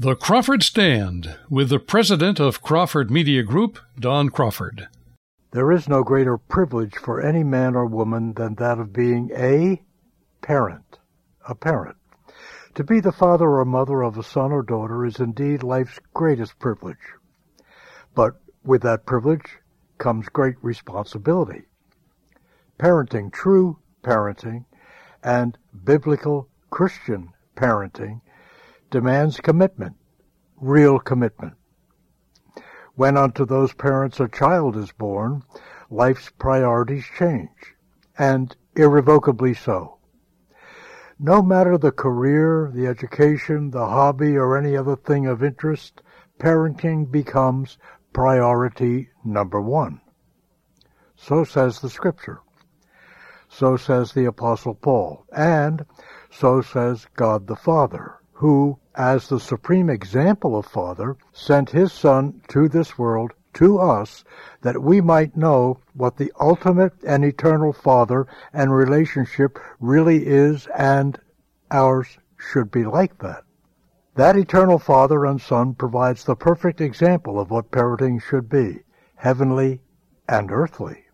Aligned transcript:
The 0.00 0.14
Crawford 0.14 0.62
Stand 0.62 1.36
with 1.50 1.70
the 1.70 1.80
president 1.80 2.38
of 2.38 2.62
Crawford 2.62 3.10
Media 3.10 3.42
Group, 3.42 3.80
Don 3.98 4.28
Crawford. 4.28 4.86
There 5.50 5.72
is 5.72 5.88
no 5.88 6.04
greater 6.04 6.38
privilege 6.38 6.94
for 6.94 7.20
any 7.20 7.42
man 7.42 7.74
or 7.74 7.84
woman 7.84 8.34
than 8.34 8.54
that 8.54 8.78
of 8.78 8.92
being 8.92 9.32
a 9.34 9.82
parent. 10.40 11.00
A 11.48 11.56
parent. 11.56 11.96
To 12.76 12.84
be 12.84 13.00
the 13.00 13.10
father 13.10 13.50
or 13.50 13.64
mother 13.64 14.02
of 14.02 14.16
a 14.16 14.22
son 14.22 14.52
or 14.52 14.62
daughter 14.62 15.04
is 15.04 15.18
indeed 15.18 15.64
life's 15.64 15.98
greatest 16.14 16.60
privilege. 16.60 17.16
But 18.14 18.34
with 18.62 18.82
that 18.82 19.04
privilege 19.04 19.58
comes 19.98 20.28
great 20.28 20.62
responsibility. 20.62 21.62
Parenting, 22.78 23.32
true 23.32 23.80
parenting, 24.04 24.64
and 25.24 25.58
biblical 25.84 26.48
Christian 26.70 27.30
parenting 27.56 28.20
demands 28.90 29.38
commitment, 29.38 29.94
real 30.56 30.98
commitment. 30.98 31.54
When 32.94 33.16
unto 33.16 33.44
those 33.44 33.74
parents 33.74 34.18
a 34.18 34.28
child 34.28 34.76
is 34.76 34.92
born, 34.92 35.42
life's 35.90 36.30
priorities 36.30 37.04
change, 37.18 37.74
and 38.18 38.56
irrevocably 38.74 39.54
so. 39.54 39.98
No 41.18 41.42
matter 41.42 41.76
the 41.76 41.92
career, 41.92 42.70
the 42.72 42.86
education, 42.86 43.70
the 43.70 43.86
hobby, 43.86 44.36
or 44.36 44.56
any 44.56 44.76
other 44.76 44.96
thing 44.96 45.26
of 45.26 45.42
interest, 45.42 46.00
parenting 46.38 47.10
becomes 47.10 47.76
priority 48.12 49.10
number 49.24 49.60
one. 49.60 50.00
So 51.14 51.44
says 51.44 51.80
the 51.80 51.90
Scripture. 51.90 52.40
So 53.48 53.76
says 53.76 54.12
the 54.12 54.24
Apostle 54.24 54.74
Paul. 54.74 55.26
And 55.32 55.84
so 56.30 56.62
says 56.62 57.06
God 57.16 57.48
the 57.48 57.56
Father 57.56 58.17
who, 58.38 58.78
as 58.94 59.28
the 59.28 59.40
supreme 59.40 59.90
example 59.90 60.56
of 60.56 60.64
Father, 60.64 61.16
sent 61.32 61.70
his 61.70 61.92
Son 61.92 62.40
to 62.46 62.68
this 62.68 62.96
world, 62.96 63.32
to 63.52 63.78
us, 63.80 64.22
that 64.62 64.80
we 64.80 65.00
might 65.00 65.36
know 65.36 65.80
what 65.92 66.16
the 66.16 66.32
ultimate 66.38 66.92
and 67.04 67.24
eternal 67.24 67.72
Father 67.72 68.28
and 68.52 68.72
relationship 68.72 69.58
really 69.80 70.24
is, 70.24 70.68
and 70.76 71.18
ours 71.72 72.16
should 72.36 72.70
be 72.70 72.84
like 72.84 73.18
that. 73.18 73.42
That 74.14 74.36
eternal 74.36 74.78
Father 74.78 75.26
and 75.26 75.40
Son 75.40 75.74
provides 75.74 76.22
the 76.22 76.36
perfect 76.36 76.80
example 76.80 77.40
of 77.40 77.50
what 77.50 77.72
parenting 77.72 78.22
should 78.22 78.48
be, 78.48 78.84
heavenly 79.16 79.80
and 80.28 80.52
earthly. 80.52 81.06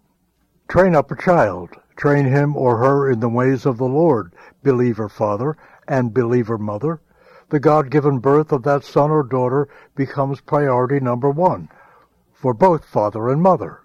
Train 0.68 0.94
up 0.94 1.10
a 1.10 1.16
child. 1.16 1.70
Train 1.96 2.26
him 2.26 2.54
or 2.54 2.76
her 2.78 3.10
in 3.10 3.20
the 3.20 3.30
ways 3.30 3.64
of 3.64 3.78
the 3.78 3.88
Lord, 3.88 4.34
believer 4.62 5.08
father 5.08 5.56
and 5.88 6.12
believer 6.12 6.58
mother 6.58 7.00
the 7.50 7.60
God-given 7.60 8.18
birth 8.18 8.52
of 8.52 8.62
that 8.62 8.84
son 8.84 9.10
or 9.10 9.22
daughter 9.22 9.68
becomes 9.94 10.40
priority 10.40 11.00
number 11.00 11.30
one 11.30 11.68
for 12.32 12.52
both 12.52 12.84
father 12.84 13.30
and 13.30 13.42
mother. 13.42 13.80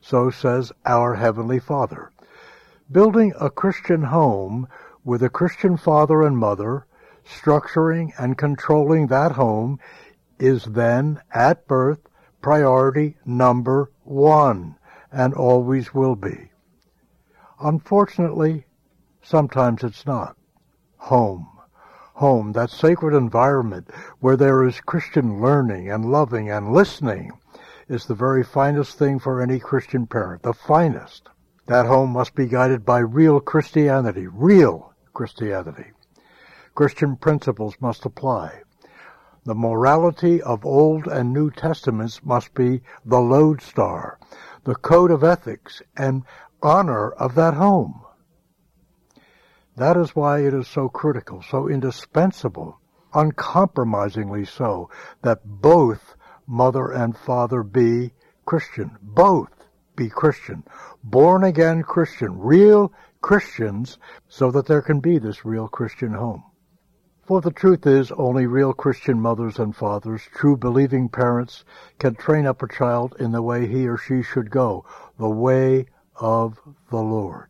So 0.00 0.30
says 0.30 0.72
our 0.86 1.14
Heavenly 1.16 1.58
Father. 1.58 2.10
Building 2.90 3.34
a 3.38 3.50
Christian 3.50 4.04
home 4.04 4.66
with 5.04 5.22
a 5.22 5.28
Christian 5.28 5.76
father 5.76 6.22
and 6.22 6.38
mother, 6.38 6.86
structuring 7.24 8.12
and 8.18 8.38
controlling 8.38 9.08
that 9.08 9.32
home 9.32 9.78
is 10.38 10.64
then, 10.64 11.20
at 11.34 11.66
birth, 11.68 12.00
priority 12.40 13.16
number 13.26 13.90
one, 14.04 14.76
and 15.12 15.34
always 15.34 15.92
will 15.92 16.16
be. 16.16 16.50
Unfortunately, 17.60 18.64
sometimes 19.22 19.84
it's 19.84 20.06
not. 20.06 20.34
Home 20.96 21.59
home, 22.20 22.52
that 22.52 22.70
sacred 22.70 23.16
environment 23.16 23.90
where 24.20 24.36
there 24.36 24.62
is 24.66 24.80
Christian 24.82 25.40
learning 25.40 25.90
and 25.90 26.12
loving 26.12 26.50
and 26.50 26.70
listening, 26.70 27.32
is 27.88 28.04
the 28.04 28.14
very 28.14 28.44
finest 28.44 28.96
thing 28.96 29.18
for 29.18 29.40
any 29.40 29.58
Christian 29.58 30.06
parent, 30.06 30.42
the 30.42 30.52
finest. 30.52 31.28
That 31.66 31.86
home 31.86 32.10
must 32.10 32.34
be 32.34 32.46
guided 32.46 32.84
by 32.84 32.98
real 32.98 33.40
Christianity, 33.40 34.26
real 34.26 34.92
Christianity. 35.14 35.92
Christian 36.74 37.16
principles 37.16 37.74
must 37.80 38.04
apply. 38.04 38.62
The 39.44 39.54
morality 39.54 40.42
of 40.42 40.66
Old 40.66 41.06
and 41.06 41.32
New 41.32 41.50
Testaments 41.50 42.22
must 42.22 42.52
be 42.52 42.82
the 43.04 43.20
lodestar, 43.20 44.18
the 44.64 44.74
code 44.74 45.10
of 45.10 45.24
ethics 45.24 45.80
and 45.96 46.24
honor 46.62 47.12
of 47.12 47.34
that 47.36 47.54
home. 47.54 48.02
That 49.80 49.96
is 49.96 50.14
why 50.14 50.40
it 50.40 50.52
is 50.52 50.68
so 50.68 50.90
critical, 50.90 51.40
so 51.40 51.66
indispensable, 51.66 52.78
uncompromisingly 53.14 54.44
so, 54.44 54.90
that 55.22 55.40
both 55.42 56.16
mother 56.46 56.90
and 56.90 57.16
father 57.16 57.62
be 57.62 58.12
Christian. 58.44 58.98
Both 59.00 59.48
be 59.96 60.10
Christian. 60.10 60.64
Born 61.02 61.44
again 61.44 61.82
Christian. 61.82 62.38
Real 62.38 62.92
Christians 63.22 63.96
so 64.28 64.50
that 64.50 64.66
there 64.66 64.82
can 64.82 65.00
be 65.00 65.16
this 65.18 65.46
real 65.46 65.66
Christian 65.66 66.12
home. 66.12 66.44
For 67.22 67.40
the 67.40 67.50
truth 67.50 67.86
is, 67.86 68.12
only 68.12 68.44
real 68.44 68.74
Christian 68.74 69.18
mothers 69.18 69.58
and 69.58 69.74
fathers, 69.74 70.20
true 70.34 70.58
believing 70.58 71.08
parents, 71.08 71.64
can 71.98 72.16
train 72.16 72.44
up 72.46 72.62
a 72.62 72.68
child 72.68 73.16
in 73.18 73.32
the 73.32 73.40
way 73.40 73.66
he 73.66 73.88
or 73.88 73.96
she 73.96 74.22
should 74.22 74.50
go, 74.50 74.84
the 75.18 75.30
way 75.30 75.86
of 76.16 76.60
the 76.90 77.00
Lord. 77.00 77.48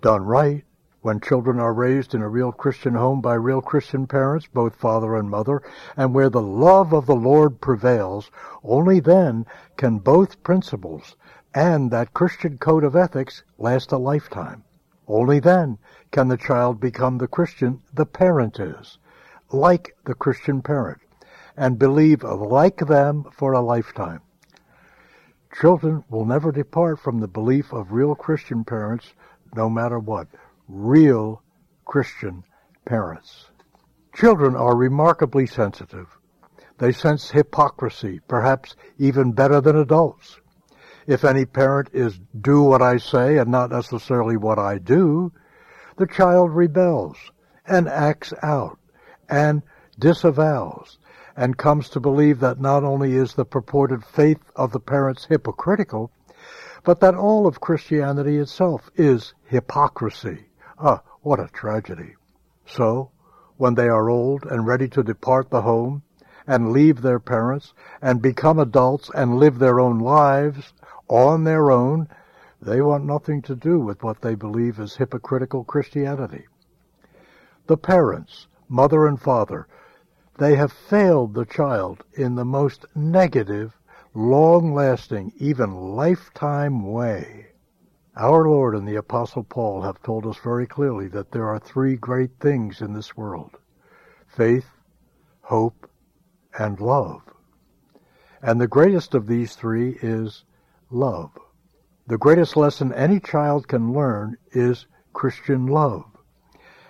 Done 0.00 0.22
right, 0.22 0.62
when 1.02 1.18
children 1.18 1.58
are 1.58 1.72
raised 1.72 2.14
in 2.14 2.20
a 2.20 2.28
real 2.28 2.52
Christian 2.52 2.94
home 2.94 3.22
by 3.22 3.34
real 3.34 3.62
Christian 3.62 4.06
parents, 4.06 4.46
both 4.52 4.74
father 4.74 5.16
and 5.16 5.30
mother, 5.30 5.62
and 5.96 6.14
where 6.14 6.28
the 6.28 6.42
love 6.42 6.92
of 6.92 7.06
the 7.06 7.14
Lord 7.14 7.60
prevails, 7.60 8.30
only 8.62 9.00
then 9.00 9.46
can 9.78 9.98
both 9.98 10.42
principles 10.42 11.16
and 11.54 11.90
that 11.90 12.12
Christian 12.12 12.58
code 12.58 12.84
of 12.84 12.94
ethics 12.94 13.42
last 13.56 13.92
a 13.92 13.98
lifetime. 13.98 14.62
Only 15.08 15.40
then 15.40 15.78
can 16.10 16.28
the 16.28 16.36
child 16.36 16.80
become 16.80 17.16
the 17.18 17.26
Christian 17.26 17.80
the 17.94 18.06
parent 18.06 18.60
is, 18.60 18.98
like 19.50 19.96
the 20.04 20.14
Christian 20.14 20.60
parent, 20.60 21.00
and 21.56 21.78
believe 21.78 22.22
like 22.22 22.86
them 22.86 23.24
for 23.32 23.52
a 23.52 23.60
lifetime. 23.60 24.20
Children 25.58 26.04
will 26.10 26.26
never 26.26 26.52
depart 26.52 27.00
from 27.00 27.20
the 27.20 27.26
belief 27.26 27.72
of 27.72 27.90
real 27.90 28.14
Christian 28.14 28.64
parents 28.64 29.14
no 29.56 29.68
matter 29.68 29.98
what 29.98 30.28
real 30.70 31.42
Christian 31.84 32.44
parents. 32.84 33.46
Children 34.14 34.54
are 34.54 34.76
remarkably 34.76 35.46
sensitive. 35.46 36.06
They 36.78 36.92
sense 36.92 37.30
hypocrisy, 37.30 38.20
perhaps 38.28 38.76
even 38.96 39.32
better 39.32 39.60
than 39.60 39.76
adults. 39.76 40.40
If 41.06 41.24
any 41.24 41.44
parent 41.44 41.90
is 41.92 42.20
do 42.40 42.62
what 42.62 42.82
I 42.82 42.98
say 42.98 43.38
and 43.38 43.50
not 43.50 43.70
necessarily 43.70 44.36
what 44.36 44.58
I 44.58 44.78
do, 44.78 45.32
the 45.96 46.06
child 46.06 46.52
rebels 46.52 47.16
and 47.66 47.88
acts 47.88 48.32
out 48.42 48.78
and 49.28 49.62
disavows 49.98 50.98
and 51.36 51.58
comes 51.58 51.88
to 51.90 52.00
believe 52.00 52.40
that 52.40 52.60
not 52.60 52.84
only 52.84 53.16
is 53.16 53.34
the 53.34 53.44
purported 53.44 54.04
faith 54.04 54.40
of 54.54 54.72
the 54.72 54.80
parents 54.80 55.24
hypocritical, 55.24 56.12
but 56.84 57.00
that 57.00 57.14
all 57.14 57.46
of 57.46 57.60
Christianity 57.60 58.38
itself 58.38 58.90
is 58.94 59.34
hypocrisy. 59.44 60.49
Ah, 60.82 61.02
what 61.20 61.38
a 61.38 61.48
tragedy. 61.48 62.16
So, 62.64 63.10
when 63.58 63.74
they 63.74 63.88
are 63.88 64.08
old 64.08 64.46
and 64.46 64.66
ready 64.66 64.88
to 64.88 65.02
depart 65.02 65.50
the 65.50 65.60
home 65.60 66.02
and 66.46 66.72
leave 66.72 67.02
their 67.02 67.20
parents 67.20 67.74
and 68.00 68.22
become 68.22 68.58
adults 68.58 69.10
and 69.14 69.36
live 69.36 69.58
their 69.58 69.78
own 69.78 69.98
lives 69.98 70.72
on 71.06 71.44
their 71.44 71.70
own, 71.70 72.08
they 72.62 72.80
want 72.80 73.04
nothing 73.04 73.42
to 73.42 73.54
do 73.54 73.78
with 73.78 74.02
what 74.02 74.22
they 74.22 74.34
believe 74.34 74.80
is 74.80 74.96
hypocritical 74.96 75.64
Christianity. 75.64 76.46
The 77.66 77.76
parents, 77.76 78.46
mother 78.66 79.06
and 79.06 79.20
father, 79.20 79.66
they 80.38 80.54
have 80.54 80.72
failed 80.72 81.34
the 81.34 81.44
child 81.44 82.04
in 82.14 82.36
the 82.36 82.46
most 82.46 82.86
negative, 82.94 83.76
long-lasting, 84.14 85.34
even 85.36 85.74
lifetime 85.74 86.90
way. 86.90 87.49
Our 88.20 88.50
Lord 88.50 88.74
and 88.74 88.86
the 88.86 88.96
Apostle 88.96 89.44
Paul 89.44 89.80
have 89.80 90.02
told 90.02 90.26
us 90.26 90.36
very 90.36 90.66
clearly 90.66 91.08
that 91.08 91.32
there 91.32 91.48
are 91.48 91.58
three 91.58 91.96
great 91.96 92.32
things 92.38 92.82
in 92.82 92.92
this 92.92 93.16
world 93.16 93.56
faith, 94.26 94.66
hope, 95.40 95.88
and 96.58 96.78
love. 96.78 97.22
And 98.42 98.60
the 98.60 98.68
greatest 98.68 99.14
of 99.14 99.26
these 99.26 99.54
three 99.54 99.98
is 100.02 100.44
love. 100.90 101.30
The 102.08 102.18
greatest 102.18 102.58
lesson 102.58 102.92
any 102.92 103.20
child 103.20 103.66
can 103.68 103.94
learn 103.94 104.36
is 104.52 104.86
Christian 105.14 105.66
love. 105.66 106.04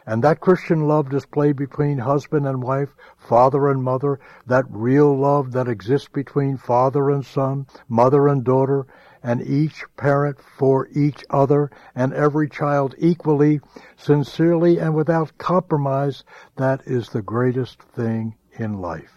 And 0.07 0.25
that 0.25 0.41
Christian 0.41 0.89
love 0.89 1.11
displayed 1.11 1.55
between 1.55 1.99
husband 1.99 2.45
and 2.45 2.61
wife, 2.61 2.97
father 3.17 3.69
and 3.69 3.85
mother, 3.85 4.19
that 4.47 4.65
real 4.69 5.17
love 5.17 5.53
that 5.53 5.69
exists 5.69 6.09
between 6.09 6.57
father 6.57 7.09
and 7.09 7.25
son, 7.25 7.69
mother 7.89 8.27
and 8.27 8.43
daughter, 8.43 8.89
and 9.23 9.43
each 9.43 9.85
parent 9.97 10.39
for 10.59 10.89
each 10.95 11.25
other 11.31 11.71
and 11.95 12.13
every 12.13 12.49
child 12.49 12.95
equally, 12.99 13.61
sincerely 13.97 14.79
and 14.79 14.95
without 14.95 15.37
compromise, 15.39 16.25
that 16.57 16.81
is 16.87 17.09
the 17.09 17.23
greatest 17.23 17.83
thing 17.83 18.35
in 18.59 18.81
life. 18.81 19.13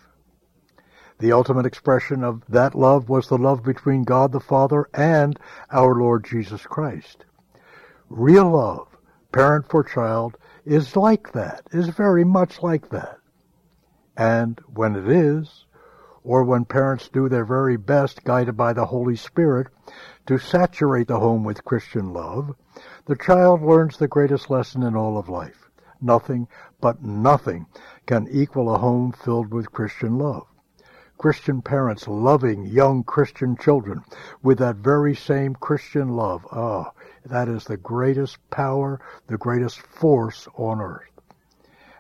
The 1.19 1.31
ultimate 1.31 1.65
expression 1.65 2.23
of 2.23 2.44
that 2.50 2.75
love 2.75 3.07
was 3.07 3.27
the 3.27 3.38
love 3.38 3.63
between 3.63 4.03
God 4.03 4.31
the 4.31 4.39
Father 4.39 4.89
and 4.94 5.39
our 5.71 5.95
Lord 5.95 6.25
Jesus 6.25 6.65
Christ. 6.65 7.25
Real 8.09 8.51
love, 8.51 8.88
parent 9.31 9.69
for 9.69 9.83
child, 9.83 10.38
is 10.65 10.95
like 10.95 11.31
that, 11.33 11.67
is 11.71 11.88
very 11.89 12.23
much 12.23 12.61
like 12.61 12.89
that. 12.89 13.19
And 14.17 14.59
when 14.73 14.95
it 14.95 15.07
is, 15.07 15.65
or 16.23 16.43
when 16.43 16.63
parents 16.63 17.09
do 17.09 17.27
their 17.27 17.43
very 17.43 17.75
best, 17.75 18.23
guided 18.23 18.55
by 18.55 18.71
the 18.71 18.85
Holy 18.85 19.15
Spirit, 19.15 19.67
to 20.25 20.37
saturate 20.37 21.07
the 21.07 21.19
home 21.19 21.43
with 21.43 21.65
Christian 21.65 22.13
love, 22.13 22.55
the 23.05 23.15
child 23.15 23.61
learns 23.61 23.97
the 23.97 24.07
greatest 24.07 24.49
lesson 24.49 24.83
in 24.83 24.95
all 24.95 25.17
of 25.17 25.27
life. 25.27 25.69
Nothing, 25.99 26.47
but 26.79 27.03
nothing, 27.03 27.65
can 28.05 28.27
equal 28.29 28.73
a 28.73 28.77
home 28.77 29.11
filled 29.11 29.53
with 29.53 29.71
Christian 29.71 30.17
love. 30.17 30.47
Christian 31.17 31.61
parents 31.61 32.07
loving 32.07 32.65
young 32.65 33.03
Christian 33.03 33.55
children 33.55 34.03
with 34.41 34.57
that 34.59 34.77
very 34.77 35.15
same 35.15 35.55
Christian 35.55 36.09
love. 36.09 36.45
Ah, 36.51 36.91
that 37.25 37.47
is 37.47 37.65
the 37.65 37.77
greatest 37.77 38.37
power, 38.49 38.99
the 39.27 39.37
greatest 39.37 39.79
force 39.81 40.47
on 40.55 40.81
earth. 40.81 41.11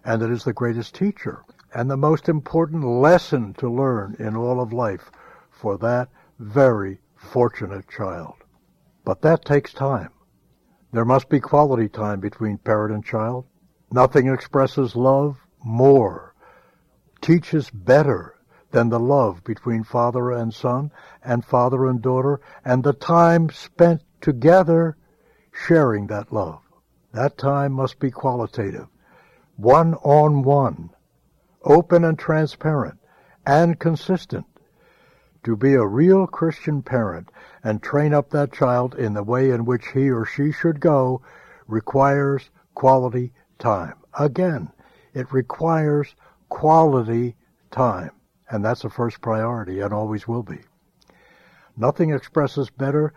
And 0.03 0.21
it 0.21 0.31
is 0.31 0.43
the 0.43 0.53
greatest 0.53 0.95
teacher 0.95 1.43
and 1.73 1.89
the 1.89 1.97
most 1.97 2.29
important 2.29 2.83
lesson 2.83 3.53
to 3.55 3.69
learn 3.69 4.15
in 4.19 4.35
all 4.35 4.61
of 4.61 4.71
life 4.71 5.11
for 5.49 5.77
that 5.77 6.09
very 6.39 6.99
fortunate 7.15 7.87
child. 7.89 8.35
But 9.05 9.21
that 9.21 9.45
takes 9.45 9.73
time. 9.73 10.09
There 10.91 11.05
must 11.05 11.29
be 11.29 11.39
quality 11.39 11.89
time 11.89 12.19
between 12.19 12.57
parent 12.59 12.93
and 12.93 13.03
child. 13.03 13.45
Nothing 13.91 14.27
expresses 14.27 14.95
love 14.95 15.37
more, 15.63 16.35
teaches 17.21 17.69
better 17.69 18.35
than 18.71 18.89
the 18.89 18.99
love 18.99 19.43
between 19.43 19.83
father 19.83 20.31
and 20.31 20.53
son 20.53 20.91
and 21.23 21.45
father 21.45 21.87
and 21.87 22.01
daughter 22.01 22.41
and 22.65 22.83
the 22.83 22.93
time 22.93 23.49
spent 23.49 24.01
together 24.21 24.97
sharing 25.51 26.07
that 26.07 26.33
love. 26.33 26.59
That 27.13 27.37
time 27.37 27.73
must 27.73 27.99
be 27.99 28.09
qualitative, 28.09 28.87
one 29.55 29.93
on 29.95 30.41
one, 30.41 30.89
open 31.63 32.03
and 32.03 32.17
transparent, 32.17 32.99
and 33.45 33.79
consistent. 33.79 34.45
To 35.43 35.57
be 35.57 35.73
a 35.73 35.85
real 35.85 36.25
Christian 36.25 36.81
parent 36.81 37.29
and 37.63 37.83
train 37.83 38.13
up 38.13 38.29
that 38.29 38.53
child 38.53 38.95
in 38.95 39.13
the 39.13 39.23
way 39.23 39.49
in 39.49 39.65
which 39.65 39.87
he 39.93 40.09
or 40.09 40.25
she 40.25 40.51
should 40.51 40.79
go 40.79 41.21
requires 41.67 42.49
quality 42.75 43.33
time. 43.59 43.95
Again, 44.17 44.71
it 45.13 45.31
requires 45.33 46.15
quality 46.49 47.35
time. 47.71 48.11
And 48.49 48.63
that's 48.63 48.83
the 48.83 48.89
first 48.89 49.21
priority 49.21 49.79
and 49.81 49.93
always 49.93 50.27
will 50.27 50.43
be. 50.43 50.59
Nothing 51.75 52.11
expresses 52.11 52.69
better 52.69 53.13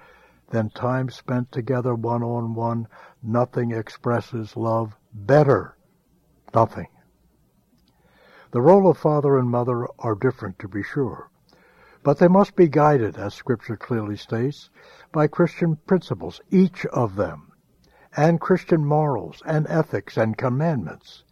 than 0.51 0.71
time 0.71 1.11
spent 1.11 1.53
together 1.53 1.95
one 1.95 2.23
on 2.23 2.55
one. 2.55 2.89
Nothing 3.23 3.73
expresses 3.73 4.57
love 4.57 4.97
better. 5.13 5.77
Nothing. 6.55 6.89
The 8.57 8.63
role 8.63 8.89
of 8.89 8.97
father 8.97 9.37
and 9.37 9.51
mother 9.51 9.87
are 9.99 10.15
different, 10.15 10.59
to 10.61 10.67
be 10.67 10.83
sure. 10.83 11.29
But 12.03 12.17
they 12.17 12.27
must 12.27 12.57
be 12.57 12.69
guided, 12.69 13.19
as 13.19 13.35
Scripture 13.35 13.77
clearly 13.77 14.17
states, 14.17 14.71
by 15.13 15.27
Christian 15.27 15.77
principles, 15.87 16.41
each 16.51 16.87
of 16.87 17.17
them, 17.17 17.53
and 18.17 18.41
Christian 18.41 18.83
morals 18.83 19.43
and 19.45 19.67
ethics 19.69 20.17
and 20.17 20.39
commandments. 20.39 21.23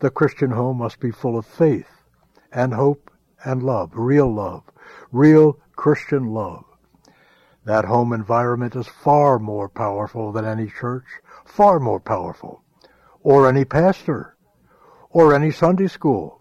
The 0.00 0.10
Christian 0.10 0.50
home 0.50 0.78
must 0.78 0.98
be 0.98 1.12
full 1.12 1.38
of 1.38 1.46
faith 1.46 2.02
and 2.50 2.74
hope 2.74 3.12
and 3.44 3.62
love, 3.62 3.92
real 3.94 4.34
love, 4.34 4.64
real 5.12 5.56
Christian 5.76 6.34
love. 6.34 6.64
That 7.64 7.84
home 7.84 8.12
environment 8.12 8.74
is 8.74 8.88
far 8.88 9.38
more 9.38 9.68
powerful 9.68 10.32
than 10.32 10.44
any 10.44 10.66
church, 10.66 11.06
far 11.44 11.78
more 11.78 12.00
powerful, 12.00 12.64
or 13.22 13.48
any 13.48 13.64
pastor, 13.64 14.36
or 15.10 15.32
any 15.32 15.52
Sunday 15.52 15.86
school. 15.86 16.39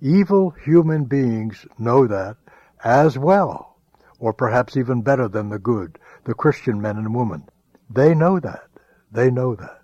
Evil 0.00 0.50
human 0.50 1.04
beings 1.04 1.66
know 1.78 2.06
that 2.06 2.36
as 2.84 3.18
well, 3.18 3.76
or 4.20 4.32
perhaps 4.32 4.76
even 4.76 5.02
better 5.02 5.26
than 5.26 5.48
the 5.48 5.58
good, 5.58 5.98
the 6.24 6.34
Christian 6.34 6.80
men 6.80 6.96
and 6.96 7.14
women. 7.14 7.48
They 7.90 8.14
know 8.14 8.38
that. 8.38 8.68
They 9.10 9.30
know 9.30 9.56
that. 9.56 9.82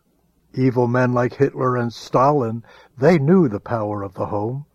Evil 0.53 0.87
men 0.87 1.13
like 1.13 1.35
Hitler 1.35 1.77
and 1.77 1.93
Stalin, 1.93 2.63
they 2.97 3.19
knew 3.19 3.49
the 3.49 3.59
power 3.59 4.03
of 4.03 4.15
the 4.15 4.27
home 4.27 4.67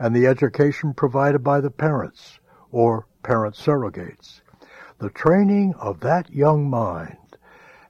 and 0.00 0.14
the 0.14 0.26
education 0.26 0.94
provided 0.94 1.44
by 1.44 1.60
the 1.60 1.70
parents 1.70 2.40
or 2.72 3.06
parent 3.22 3.54
surrogates. 3.54 4.40
The 4.98 5.10
training 5.10 5.74
of 5.74 6.00
that 6.00 6.30
young 6.30 6.68
mind 6.68 7.36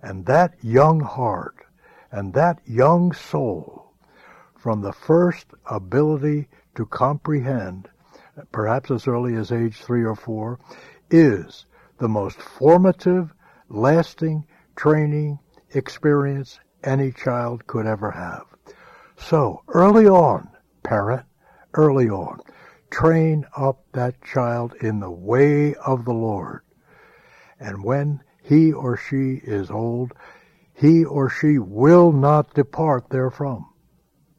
and 0.03 0.27
that 0.27 0.63
young 0.63 1.01
heart 1.01 1.57
and 2.13 2.35
that 2.35 2.61
young 2.67 3.13
soul 3.13 3.93
from 4.57 4.83
the 4.83 4.93
first 4.93 5.47
ability 5.71 6.49
to 6.79 6.87
comprehend, 6.87 7.89
perhaps 8.53 8.89
as 8.93 9.09
early 9.09 9.35
as 9.35 9.51
age 9.51 9.79
three 9.79 10.05
or 10.05 10.15
four, 10.15 10.61
is 11.11 11.67
the 11.99 12.09
most 12.09 12.41
formative, 12.41 13.35
lasting 13.69 14.47
training 14.77 15.37
experience 15.75 16.61
any 16.85 17.11
child 17.11 17.67
could 17.67 17.85
ever 17.85 18.13
have. 18.13 18.45
So, 19.17 19.65
early 19.67 20.07
on, 20.07 20.51
parent, 20.85 21.27
early 21.75 22.09
on, 22.09 22.39
train 22.93 23.45
up 23.57 23.85
that 23.95 24.23
child 24.23 24.73
in 24.81 25.01
the 25.01 25.11
way 25.11 25.75
of 25.75 26.05
the 26.05 26.15
Lord. 26.15 26.61
And 27.59 27.83
when 27.83 28.23
he 28.41 28.73
or 28.73 28.97
she 28.97 29.41
is 29.43 29.69
old, 29.69 30.13
he 30.75 31.05
or 31.05 31.29
she 31.29 31.59
will 31.59 32.13
not 32.13 32.55
depart 32.55 33.11
therefrom. 33.11 33.68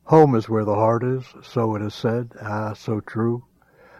Home 0.09 0.33
is 0.33 0.49
where 0.49 0.65
the 0.65 0.73
heart 0.73 1.03
is, 1.03 1.35
so 1.43 1.75
it 1.75 1.83
is 1.83 1.93
said. 1.93 2.31
Ah, 2.41 2.73
so 2.73 2.99
true. 2.99 3.43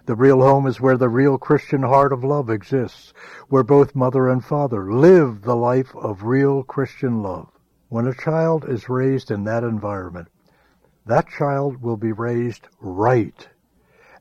The 0.08 0.16
real 0.16 0.42
home 0.42 0.66
is 0.66 0.82
where 0.82 0.98
the 0.98 1.08
real 1.08 1.38
Christian 1.38 1.84
heart 1.84 2.12
of 2.12 2.24
love 2.24 2.50
exists, 2.50 3.14
where 3.48 3.62
both 3.62 3.94
mother 3.94 4.28
and 4.28 4.44
father 4.44 4.92
live 4.92 5.44
the 5.44 5.56
life 5.56 5.96
of 5.96 6.24
real 6.24 6.64
Christian 6.64 7.22
love. 7.22 7.52
When 7.90 8.08
a 8.08 8.16
child 8.16 8.66
is 8.68 8.90
raised 8.90 9.30
in 9.30 9.44
that 9.44 9.64
environment, 9.64 10.30
that 11.06 11.28
child 11.28 11.84
will 11.84 11.98
be 11.98 12.12
raised 12.12 12.68
right 12.80 13.48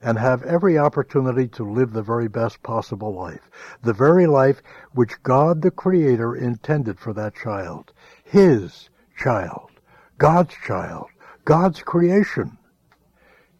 and 0.02 0.18
have 0.18 0.42
every 0.42 0.76
opportunity 0.76 1.48
to 1.48 1.64
live 1.64 1.94
the 1.94 2.02
very 2.02 2.28
best 2.28 2.62
possible 2.62 3.14
life, 3.14 3.48
the 3.80 3.94
very 3.94 4.26
life 4.26 4.60
which 4.92 5.22
God 5.22 5.62
the 5.62 5.70
Creator 5.70 6.36
intended 6.36 7.00
for 7.00 7.14
that 7.14 7.34
child, 7.34 7.94
His 8.24 8.90
child, 9.16 9.70
God's 10.18 10.52
child, 10.66 11.08
God's 11.48 11.82
creation. 11.82 12.58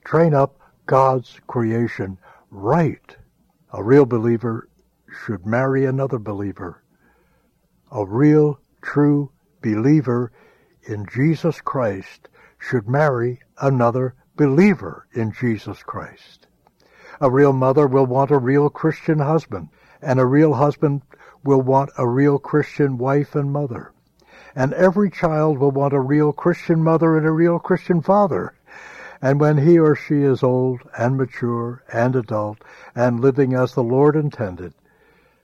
Train 0.05 0.35
up 0.35 0.61
God's 0.85 1.41
creation 1.47 2.19
right. 2.51 3.17
A 3.73 3.83
real 3.83 4.05
believer 4.05 4.69
should 5.25 5.47
marry 5.47 5.87
another 5.87 6.19
believer. 6.19 6.85
A 7.91 8.05
real, 8.05 8.61
true 8.83 9.33
believer 9.63 10.31
in 10.83 11.07
Jesus 11.07 11.63
Christ 11.63 12.29
should 12.59 12.87
marry 12.87 13.41
another 13.59 14.15
believer 14.37 15.07
in 15.15 15.33
Jesus 15.33 15.83
Christ. 15.83 16.47
A 17.23 17.31
real 17.31 17.55
mother 17.55 17.87
will 17.87 18.05
want 18.05 18.31
a 18.31 18.39
real 18.39 18.69
Christian 18.69 19.19
husband, 19.19 19.71
and 20.03 20.21
a 20.21 20.27
real 20.27 20.53
husband 20.53 21.01
will 21.43 21.63
want 21.63 21.89
a 21.97 22.07
real 22.07 22.39
Christian 22.39 22.99
wife 22.99 23.35
and 23.35 23.51
mother. 23.51 23.95
And 24.59 24.75
every 24.75 25.09
child 25.09 25.59
will 25.59 25.71
want 25.71 25.93
a 25.93 26.01
real 26.01 26.33
Christian 26.33 26.83
mother 26.83 27.17
and 27.17 27.25
a 27.25 27.31
real 27.31 27.61
Christian 27.61 28.03
father. 28.03 28.55
And 29.23 29.39
when 29.39 29.59
he 29.59 29.79
or 29.79 29.95
she 29.95 30.25
is 30.25 30.43
old 30.43 30.81
and 30.99 31.17
mature 31.17 31.85
and 31.93 32.17
adult 32.17 32.59
and 32.93 33.21
living 33.21 33.55
as 33.55 33.75
the 33.75 33.85
Lord 33.85 34.17
intended, 34.17 34.75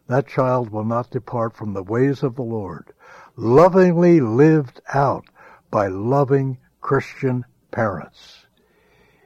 that 0.08 0.26
child 0.26 0.70
will 0.70 0.82
not 0.82 1.12
depart 1.12 1.54
from 1.54 1.74
the 1.74 1.82
ways 1.84 2.24
of 2.24 2.34
the 2.34 2.42
Lord, 2.42 2.92
lovingly 3.36 4.18
lived 4.20 4.80
out 4.92 5.26
by 5.70 5.86
loving 5.86 6.58
Christian 6.80 7.44
parents. 7.70 8.46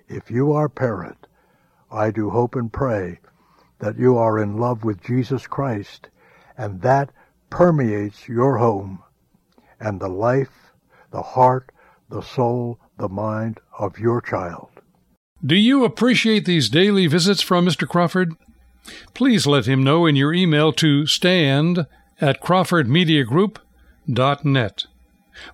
If 0.06 0.30
you 0.30 0.52
are 0.52 0.68
parent, 0.68 1.26
I 1.90 2.10
do 2.10 2.28
hope 2.28 2.56
and 2.56 2.70
pray 2.70 3.20
that 3.78 3.98
you 3.98 4.18
are 4.18 4.38
in 4.38 4.58
love 4.58 4.84
with 4.84 5.00
Jesus 5.00 5.46
Christ 5.46 6.10
and 6.58 6.82
that 6.82 7.10
permeates 7.48 8.28
your 8.28 8.58
home 8.58 9.02
and 9.80 10.00
the 10.00 10.08
life, 10.08 10.72
the 11.10 11.22
heart, 11.22 11.72
the 12.10 12.22
soul, 12.22 12.78
the 12.98 13.08
mind 13.08 13.58
of 13.78 13.98
your 13.98 14.20
child. 14.20 14.68
Do 15.44 15.54
you 15.54 15.84
appreciate 15.84 16.44
these 16.44 16.68
daily 16.68 17.06
visits 17.06 17.42
from 17.42 17.66
Mr. 17.66 17.86
Crawford? 17.86 18.34
Please 19.14 19.46
let 19.46 19.66
him 19.66 19.84
know 19.84 20.06
in 20.06 20.16
your 20.16 20.32
email 20.32 20.72
to 20.74 21.06
stand 21.06 21.86
at 22.20 22.40
crawfordmediagroup.net. 22.40 24.86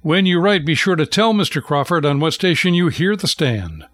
When 0.00 0.24
you 0.24 0.40
write, 0.40 0.64
be 0.64 0.74
sure 0.74 0.96
to 0.96 1.04
tell 1.04 1.34
Mr. 1.34 1.62
Crawford 1.62 2.06
on 2.06 2.20
what 2.20 2.32
station 2.32 2.72
you 2.72 2.88
hear 2.88 3.14
the 3.16 3.28
stand. 3.28 3.84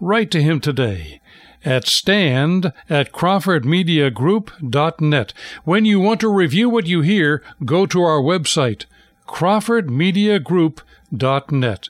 write 0.00 0.32
to 0.32 0.42
him 0.42 0.58
today 0.60 1.20
at 1.64 1.86
stand 1.86 2.72
at 2.88 3.12
crawfordmediagroup.net. 3.12 5.32
When 5.64 5.84
you 5.84 6.00
want 6.00 6.20
to 6.20 6.28
review 6.28 6.70
what 6.70 6.86
you 6.86 7.02
hear, 7.02 7.42
go 7.64 7.86
to 7.86 8.02
our 8.02 8.20
website, 8.20 8.86
crawfordmediagroup.net. 9.28 11.88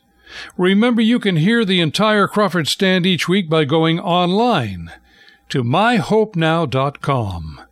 Remember, 0.58 1.00
you 1.00 1.18
can 1.18 1.36
hear 1.36 1.64
the 1.64 1.80
entire 1.80 2.28
Crawford 2.28 2.68
Stand 2.68 3.06
each 3.06 3.26
week 3.28 3.48
by 3.48 3.64
going 3.64 3.98
online 3.98 4.92
to 5.48 5.64
myhopenow.com. 5.64 7.62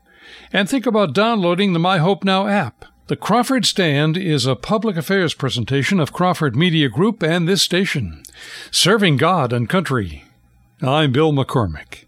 And 0.52 0.68
think 0.68 0.86
about 0.86 1.12
downloading 1.12 1.74
the 1.74 1.78
My 1.78 1.98
Hope 1.98 2.24
Now 2.24 2.46
app. 2.46 2.86
The 3.08 3.16
Crawford 3.16 3.66
Stand 3.66 4.16
is 4.16 4.46
a 4.46 4.56
public 4.56 4.96
affairs 4.96 5.34
presentation 5.34 6.00
of 6.00 6.12
Crawford 6.12 6.56
Media 6.56 6.88
Group 6.88 7.22
and 7.22 7.46
this 7.46 7.62
station, 7.62 8.22
serving 8.70 9.18
God 9.18 9.52
and 9.52 9.68
country. 9.68 10.24
I'm 10.82 11.12
Bill 11.12 11.32
McCormick. 11.32 12.05